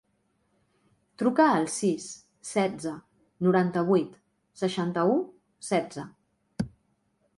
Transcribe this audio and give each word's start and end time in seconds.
Truca 1.21 1.45
al 1.57 1.67
sis, 1.73 2.07
setze, 2.53 2.93
noranta-vuit, 3.49 4.17
seixanta-u, 4.63 5.21
setze. 5.73 6.07